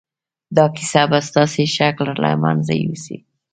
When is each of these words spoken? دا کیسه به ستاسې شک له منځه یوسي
دا 0.55 0.65
کیسه 0.75 1.01
به 1.11 1.19
ستاسې 1.29 1.63
شک 1.75 1.95
له 2.23 2.31
منځه 2.43 2.73
یوسي 2.83 3.17